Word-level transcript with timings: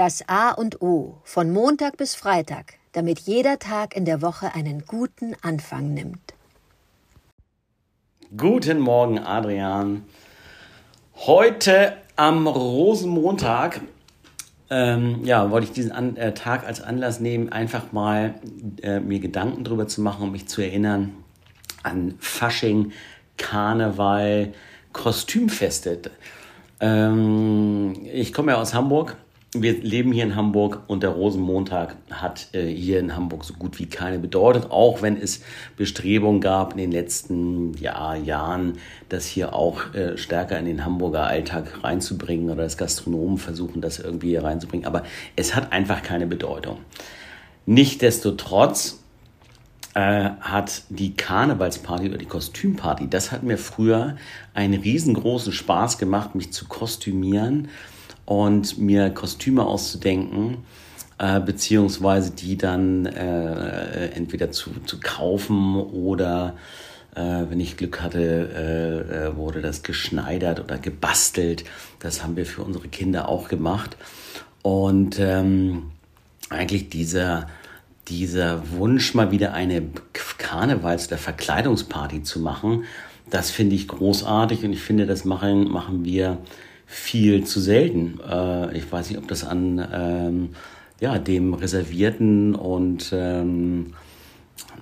Das 0.00 0.26
A 0.28 0.52
und 0.52 0.80
O 0.80 1.18
von 1.24 1.52
Montag 1.52 1.98
bis 1.98 2.14
Freitag, 2.14 2.78
damit 2.92 3.18
jeder 3.18 3.58
Tag 3.58 3.94
in 3.94 4.06
der 4.06 4.22
Woche 4.22 4.54
einen 4.54 4.86
guten 4.86 5.36
Anfang 5.42 5.92
nimmt. 5.92 6.32
Guten 8.34 8.80
Morgen, 8.80 9.18
Adrian. 9.18 10.04
Heute 11.16 11.98
am 12.16 12.46
Rosenmontag 12.46 13.82
ähm, 14.70 15.22
ja, 15.22 15.50
wollte 15.50 15.66
ich 15.66 15.72
diesen 15.74 15.92
An 15.92 16.16
äh, 16.16 16.32
Tag 16.32 16.66
als 16.66 16.80
Anlass 16.80 17.20
nehmen, 17.20 17.52
einfach 17.52 17.92
mal 17.92 18.36
äh, 18.80 19.00
mir 19.00 19.20
Gedanken 19.20 19.64
darüber 19.64 19.86
zu 19.86 20.00
machen, 20.00 20.22
um 20.22 20.32
mich 20.32 20.48
zu 20.48 20.62
erinnern 20.62 21.12
an 21.82 22.14
Fasching, 22.20 22.92
Karneval, 23.36 24.54
Kostümfeste. 24.94 26.00
Ähm, 26.80 27.96
ich 28.10 28.32
komme 28.32 28.52
ja 28.52 28.58
aus 28.58 28.72
Hamburg 28.72 29.18
wir 29.52 29.82
leben 29.82 30.12
hier 30.12 30.22
in 30.22 30.36
Hamburg 30.36 30.82
und 30.86 31.02
der 31.02 31.10
Rosenmontag 31.10 31.96
hat 32.10 32.48
äh, 32.52 32.66
hier 32.68 33.00
in 33.00 33.16
Hamburg 33.16 33.44
so 33.44 33.54
gut 33.54 33.80
wie 33.80 33.86
keine 33.86 34.20
Bedeutung, 34.20 34.70
auch 34.70 35.02
wenn 35.02 35.16
es 35.16 35.42
Bestrebungen 35.76 36.40
gab 36.40 36.72
in 36.72 36.78
den 36.78 36.92
letzten 36.92 37.74
ja, 37.74 38.14
Jahren, 38.14 38.78
das 39.08 39.26
hier 39.26 39.52
auch 39.52 39.92
äh, 39.92 40.16
stärker 40.16 40.56
in 40.56 40.66
den 40.66 40.84
Hamburger 40.84 41.26
Alltag 41.26 41.82
reinzubringen 41.82 42.48
oder 42.50 42.62
das 42.62 42.76
Gastronomen 42.76 43.38
versuchen, 43.38 43.80
das 43.80 43.98
irgendwie 43.98 44.28
hier 44.28 44.44
reinzubringen. 44.44 44.86
Aber 44.86 45.02
es 45.34 45.56
hat 45.56 45.72
einfach 45.72 46.02
keine 46.02 46.28
Bedeutung. 46.28 46.78
Nichtsdestotrotz 47.66 49.00
äh, 49.94 50.30
hat 50.40 50.84
die 50.90 51.16
Karnevalsparty 51.16 52.08
oder 52.08 52.18
die 52.18 52.26
Kostümparty, 52.26 53.08
das 53.10 53.32
hat 53.32 53.42
mir 53.42 53.58
früher 53.58 54.14
einen 54.54 54.80
riesengroßen 54.80 55.52
Spaß 55.52 55.98
gemacht, 55.98 56.36
mich 56.36 56.52
zu 56.52 56.66
kostümieren 56.68 57.68
und 58.30 58.78
mir 58.78 59.10
Kostüme 59.10 59.66
auszudenken, 59.66 60.58
äh, 61.18 61.40
beziehungsweise 61.40 62.30
die 62.30 62.56
dann 62.56 63.06
äh, 63.06 64.10
entweder 64.10 64.52
zu, 64.52 64.70
zu 64.86 65.00
kaufen 65.00 65.74
oder 65.74 66.54
äh, 67.16 67.20
wenn 67.20 67.58
ich 67.58 67.76
Glück 67.76 68.00
hatte, 68.00 68.20
äh, 68.22 69.26
äh, 69.30 69.36
wurde 69.36 69.62
das 69.62 69.82
geschneidert 69.82 70.60
oder 70.60 70.78
gebastelt. 70.78 71.64
Das 71.98 72.22
haben 72.22 72.36
wir 72.36 72.46
für 72.46 72.62
unsere 72.62 72.86
Kinder 72.86 73.28
auch 73.28 73.48
gemacht. 73.48 73.96
Und 74.62 75.18
ähm, 75.18 75.90
eigentlich 76.50 76.88
dieser, 76.88 77.48
dieser 78.06 78.62
Wunsch, 78.70 79.12
mal 79.12 79.32
wieder 79.32 79.54
eine 79.54 79.82
Karnevals- 80.38 81.08
oder 81.08 81.18
Verkleidungsparty 81.18 82.22
zu 82.22 82.38
machen, 82.38 82.84
das 83.28 83.50
finde 83.50 83.74
ich 83.74 83.88
großartig 83.88 84.64
und 84.64 84.72
ich 84.72 84.82
finde, 84.82 85.06
das 85.06 85.24
machen, 85.24 85.68
machen 85.68 86.04
wir 86.04 86.38
viel 86.90 87.44
zu 87.44 87.60
selten. 87.60 88.18
Äh, 88.28 88.76
ich 88.76 88.90
weiß 88.90 89.08
nicht, 89.10 89.18
ob 89.18 89.28
das 89.28 89.44
an 89.44 89.86
ähm, 89.92 90.48
ja, 90.98 91.18
dem 91.18 91.54
reservierten 91.54 92.56
und 92.56 93.12
ähm, 93.12 93.94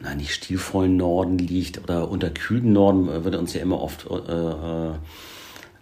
nein, 0.01 0.17
nicht 0.17 0.33
stilvollen 0.33 0.97
Norden 0.97 1.37
liegt 1.37 1.83
oder 1.83 2.11
unterkühlten 2.11 2.73
Norden, 2.73 3.09
äh, 3.09 3.25
wird 3.25 3.37
uns 3.37 3.53
ja 3.53 3.61
immer 3.61 3.83
oft 3.83 4.07
äh, 4.11 4.15
äh, 4.17 4.95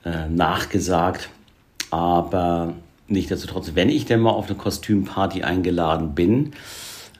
äh, 0.04 0.28
nachgesagt. 0.28 1.30
Aber 1.90 2.74
nichtsdestotrotz, 3.06 3.70
wenn 3.74 3.88
ich 3.88 4.04
denn 4.06 4.18
mal 4.18 4.30
auf 4.30 4.48
eine 4.48 4.58
Kostümparty 4.58 5.44
eingeladen 5.44 6.16
bin, 6.16 6.54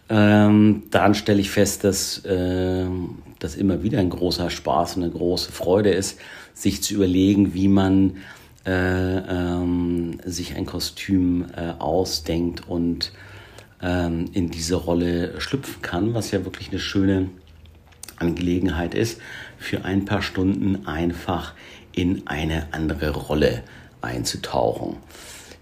ähm, 0.09 0.83
dann 0.91 1.15
stelle 1.15 1.41
ich 1.41 1.51
fest, 1.51 1.85
dass 1.85 2.25
äh, 2.25 2.87
das 3.39 3.55
immer 3.55 3.85
wieder 3.85 4.01
ein 4.01 4.11
großer 4.11 4.51
Spaß 4.51 4.97
und 4.97 5.05
eine 5.05 5.13
große 5.13 5.53
Freude 5.53 5.91
ist, 5.91 6.19
sich 6.55 6.83
zu 6.83 6.95
überlegen, 6.95 7.55
wie 7.55 7.69
man 7.69 8.17
ähm, 8.67 10.19
sich 10.25 10.57
ein 10.57 10.67
Kostüm 10.67 11.47
äh, 11.57 11.73
ausdenkt 11.79 12.69
und 12.69 13.13
ähm, 13.81 14.27
in 14.33 14.51
diese 14.51 14.75
Rolle 14.75 15.41
schlüpfen 15.41 15.83
kann, 15.83 16.15
was 16.15 16.33
ja 16.33 16.45
wirklich 16.45 16.71
eine 16.71 16.81
schöne 16.81 17.31
Angelegenheit 18.19 18.95
ist, 18.95 19.21
für 19.59 19.85
ein 19.85 20.05
paar 20.05 20.23
Stunden 20.23 20.87
einfach 20.87 21.55
in 21.93 22.27
eine 22.27 22.69
andere 22.73 23.11
Rolle 23.11 23.63
einzutauchen. 24.01 24.97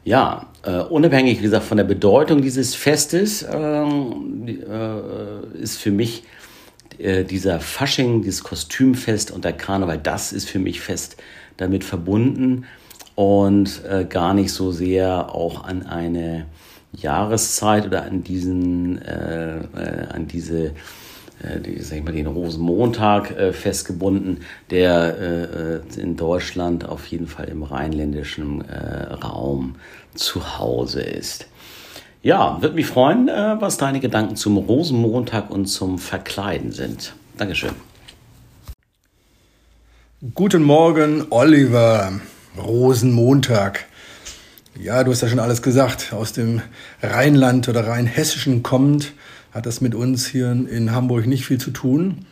Ja, 0.05 0.47
äh, 0.63 0.79
unabhängig, 0.79 1.39
wie 1.39 1.45
gesagt, 1.45 1.65
von 1.65 1.77
der 1.77 1.85
Bedeutung 1.85 2.43
dieses 2.43 2.75
Festes 2.75 3.45
ähm, 3.51 4.47
äh, 4.47 5.59
ist 5.59 5.79
für 5.79 5.91
mich 5.91 6.25
äh, 6.99 7.25
dieser 7.25 7.61
Fasching, 7.61 8.23
dieses 8.23 8.43
Kostümfest 8.43 9.31
und 9.31 9.45
der 9.45 9.55
Karneval, 9.55 9.99
das 9.99 10.33
ist 10.33 10.49
für 10.49 10.59
mich 10.59 10.81
fest 10.81 11.17
damit 11.57 11.85
verbunden 11.85 12.67
und 13.15 13.85
äh, 13.85 14.05
gar 14.05 14.35
nicht 14.35 14.53
so 14.53 14.73
sehr 14.73 15.35
auch 15.35 15.65
an 15.65 15.87
eine 15.87 16.47
Jahreszeit 16.93 17.87
oder 17.87 18.05
an 18.05 18.23
diesen, 18.23 19.01
äh, 19.03 19.59
äh, 19.59 20.07
an 20.13 20.27
diese, 20.27 20.67
äh, 21.43 21.61
die, 21.65 21.81
sag 21.81 21.99
ich 21.99 22.05
mal, 22.05 22.13
den 22.13 22.27
Rosenmontag 22.27 23.31
äh, 23.33 23.53
festgebunden, 23.53 24.41
der 24.71 25.83
äh, 25.97 26.01
in 26.01 26.17
Deutschland 26.17 26.89
auf 26.89 27.07
jeden 27.07 27.27
Fall 27.27 27.49
im 27.49 27.63
rheinländischen 27.63 28.63
äh, 28.69 29.13
Raum 29.15 29.77
zu 30.15 30.59
Hause 30.59 31.03
ist. 31.03 31.47
Ja, 32.23 32.59
würde 32.63 32.75
mich 32.75 32.87
freuen, 32.87 33.29
äh, 33.29 33.57
was 33.61 33.77
deine 33.77 34.01
Gedanken 34.01 34.37
zum 34.37 34.57
Rosenmontag 34.57 35.51
und 35.51 35.67
zum 35.67 35.99
Verkleiden 35.99 36.73
sind. 36.73 37.15
Dankeschön. 37.37 37.73
Guten 40.35 40.63
Morgen, 40.63 41.27
Oliver. 41.29 42.13
Rosenmontag. 42.57 43.87
Ja, 44.81 45.05
du 45.05 45.13
hast 45.13 45.23
ja 45.23 45.29
schon 45.29 45.39
alles 45.39 45.63
gesagt. 45.63 46.13
Aus 46.13 46.33
dem 46.33 46.63
Rheinland 47.03 47.69
oder 47.69 47.87
Rheinhessischen 47.87 48.63
kommend 48.63 49.13
hat 49.53 49.67
das 49.67 49.81
mit 49.81 49.95
uns 49.95 50.27
hier 50.27 50.51
in 50.51 50.93
Hamburg 50.93 51.27
nicht 51.27 51.47
viel 51.47 51.59
zu 51.59 51.71
tun. 51.71 52.27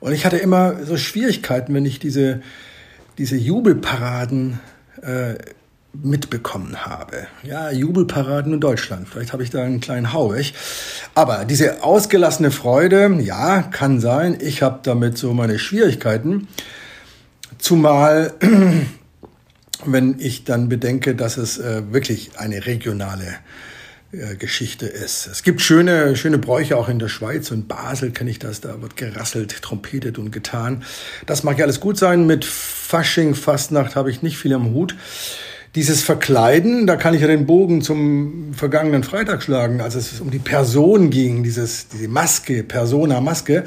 Und 0.00 0.12
ich 0.12 0.26
hatte 0.26 0.36
immer 0.36 0.84
so 0.84 0.96
Schwierigkeiten, 0.96 1.72
wenn 1.74 1.86
ich 1.86 1.98
diese, 1.98 2.42
diese 3.16 3.36
Jubelparaden 3.36 4.60
äh, 5.02 5.36
mitbekommen 6.02 6.84
habe. 6.84 7.26
Ja, 7.42 7.70
Jubelparaden 7.70 8.54
in 8.54 8.60
Deutschland. 8.60 9.08
Vielleicht 9.08 9.32
habe 9.32 9.42
ich 9.42 9.50
da 9.50 9.62
einen 9.62 9.80
kleinen 9.80 10.12
Hau 10.12 10.32
weg. 10.32 10.52
Aber 11.14 11.44
diese 11.44 11.82
ausgelassene 11.82 12.50
Freude, 12.50 13.18
ja, 13.20 13.62
kann 13.62 14.00
sein. 14.00 14.36
Ich 14.40 14.62
habe 14.62 14.80
damit 14.82 15.16
so 15.16 15.32
meine 15.32 15.58
Schwierigkeiten. 15.58 16.48
Zumal 17.58 18.34
wenn 19.84 20.16
ich 20.18 20.44
dann 20.44 20.68
bedenke, 20.68 21.14
dass 21.14 21.36
es 21.36 21.58
äh, 21.58 21.92
wirklich 21.92 22.30
eine 22.36 22.66
regionale 22.66 23.36
äh, 24.12 24.36
Geschichte 24.36 24.86
ist. 24.86 25.26
Es 25.26 25.42
gibt 25.42 25.60
schöne, 25.60 26.16
schöne 26.16 26.38
Bräuche 26.38 26.76
auch 26.76 26.88
in 26.88 26.98
der 26.98 27.08
Schweiz 27.08 27.50
und 27.50 27.68
Basel 27.68 28.12
kenne 28.12 28.30
ich 28.30 28.38
das, 28.38 28.60
da 28.60 28.80
wird 28.80 28.96
gerasselt, 28.96 29.62
trompetet 29.62 30.18
und 30.18 30.30
getan. 30.30 30.84
Das 31.26 31.42
mag 31.42 31.58
ja 31.58 31.64
alles 31.64 31.80
gut 31.80 31.98
sein. 31.98 32.26
Mit 32.26 32.44
Fasching, 32.44 33.34
Fastnacht 33.34 33.96
habe 33.96 34.10
ich 34.10 34.22
nicht 34.22 34.38
viel 34.38 34.54
am 34.54 34.72
Hut. 34.72 34.96
Dieses 35.74 36.02
Verkleiden, 36.02 36.86
da 36.86 36.96
kann 36.96 37.14
ich 37.14 37.20
ja 37.20 37.26
den 37.26 37.46
Bogen 37.46 37.82
zum 37.82 38.54
vergangenen 38.54 39.02
Freitag 39.02 39.42
schlagen, 39.42 39.80
als 39.80 39.94
es 39.94 40.20
um 40.20 40.30
die 40.30 40.38
Person 40.38 41.10
ging, 41.10 41.42
dieses, 41.42 41.88
diese 41.88 42.08
Maske, 42.08 42.62
Persona, 42.62 43.20
Maske. 43.20 43.64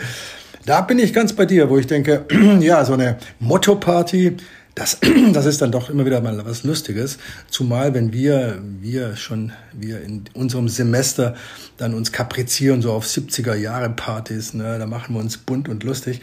Da 0.65 0.81
bin 0.81 0.99
ich 0.99 1.13
ganz 1.13 1.33
bei 1.33 1.45
dir, 1.45 1.69
wo 1.69 1.77
ich 1.77 1.87
denke, 1.87 2.25
ja, 2.61 2.83
so 2.85 2.93
eine 2.93 3.17
Motto-Party, 3.39 4.37
das, 4.75 4.99
das 5.33 5.45
ist 5.45 5.61
dann 5.61 5.71
doch 5.71 5.89
immer 5.89 6.05
wieder 6.05 6.21
mal 6.21 6.45
was 6.45 6.63
Lustiges. 6.63 7.17
Zumal, 7.49 7.93
wenn 7.93 8.13
wir, 8.13 8.61
wir 8.79 9.15
schon, 9.15 9.51
wir 9.73 10.01
in 10.01 10.25
unserem 10.33 10.69
Semester 10.69 11.35
dann 11.77 11.93
uns 11.93 12.11
kaprizieren, 12.11 12.81
so 12.81 12.91
auf 12.93 13.05
70er 13.05 13.55
Jahre 13.55 13.89
Partys, 13.89 14.53
ne, 14.53 14.79
da 14.79 14.85
machen 14.85 15.15
wir 15.15 15.19
uns 15.19 15.37
bunt 15.37 15.69
und 15.69 15.83
lustig. 15.83 16.21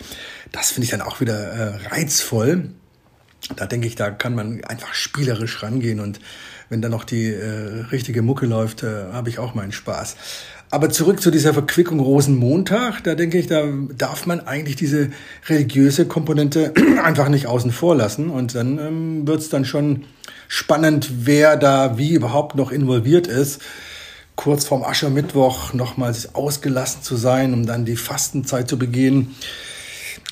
Das 0.52 0.70
finde 0.70 0.84
ich 0.84 0.90
dann 0.90 1.02
auch 1.02 1.20
wieder 1.20 1.38
äh, 1.38 1.88
reizvoll. 1.88 2.70
Da 3.54 3.66
denke 3.66 3.86
ich, 3.86 3.94
da 3.94 4.10
kann 4.10 4.34
man 4.34 4.64
einfach 4.64 4.94
spielerisch 4.94 5.62
rangehen 5.62 6.00
und 6.00 6.20
wenn 6.68 6.82
dann 6.82 6.90
noch 6.90 7.04
die 7.04 7.32
äh, 7.32 7.84
richtige 7.92 8.22
Mucke 8.22 8.46
läuft, 8.46 8.82
äh, 8.82 9.12
habe 9.12 9.28
ich 9.28 9.38
auch 9.38 9.54
meinen 9.54 9.72
Spaß. 9.72 10.16
Aber 10.70 10.90
zurück 10.90 11.20
zu 11.20 11.30
dieser 11.30 11.54
Verquickung 11.54 12.00
Rosenmontag, 12.00 13.02
da 13.04 13.14
denke 13.14 13.38
ich, 13.38 13.46
da 13.46 13.64
darf 13.96 14.26
man 14.26 14.40
eigentlich 14.40 14.76
diese 14.76 15.10
religiöse 15.48 16.06
Komponente 16.06 16.74
einfach 17.02 17.28
nicht 17.28 17.46
außen 17.46 17.70
vor 17.70 17.94
lassen. 17.94 18.30
Und 18.30 18.54
dann 18.54 18.78
ähm, 18.78 19.26
wird 19.26 19.40
es 19.40 19.48
dann 19.48 19.64
schon 19.64 20.04
spannend, 20.48 21.10
wer 21.26 21.56
da 21.56 21.98
wie 21.98 22.14
überhaupt 22.14 22.56
noch 22.56 22.72
involviert 22.72 23.26
ist. 23.26 23.60
Kurz 24.34 24.64
vorm 24.64 24.82
Aschermittwoch 24.82 25.72
nochmals 25.72 26.34
ausgelassen 26.34 27.02
zu 27.02 27.16
sein, 27.16 27.54
um 27.54 27.64
dann 27.64 27.84
die 27.84 27.96
Fastenzeit 27.96 28.68
zu 28.68 28.78
begehen. 28.78 29.34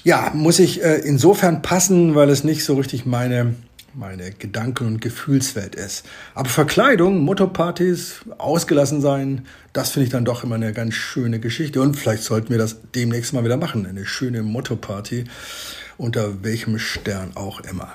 Ja, 0.03 0.33
muss 0.35 0.59
ich 0.59 0.83
äh, 0.83 0.97
insofern 0.97 1.63
passen, 1.63 2.15
weil 2.15 2.29
es 2.29 2.45
nicht 2.45 2.65
so 2.65 2.75
richtig 2.75 3.07
meine 3.07 3.55
meine 3.95 4.31
Gedanken- 4.33 4.87
und 4.87 5.01
Gefühlswelt 5.01 5.75
ist. 5.75 6.05
Aber 6.35 6.49
Verkleidung, 6.49 7.21
Mottopartys, 7.21 8.21
ausgelassen 8.39 9.01
sein, 9.01 9.47
das 9.73 9.91
finde 9.91 10.05
ich 10.07 10.13
dann 10.13 10.25
doch 10.25 10.45
immer 10.45 10.57
eine 10.57 10.73
ganz 10.73 10.95
schöne 10.95 11.41
Geschichte. 11.41 11.81
Und 11.81 11.97
vielleicht 11.97 12.23
sollten 12.23 12.51
wir 12.51 12.59
das 12.59 12.77
demnächst 12.95 13.33
mal 13.33 13.45
wieder 13.45 13.57
machen. 13.57 13.87
Eine 13.87 14.07
schöne 14.07 14.43
Mottoparty, 14.43 15.25
unter 15.97 16.43
welchem 16.43 16.79
Stern 16.79 17.33
auch 17.37 17.61
immer. 17.61 17.95